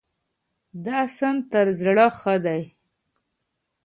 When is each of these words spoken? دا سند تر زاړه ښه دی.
دا 0.85 0.99
سند 1.17 1.39
تر 1.51 1.67
زاړه 1.81 2.07
ښه 2.19 2.35
دی. 2.45 2.61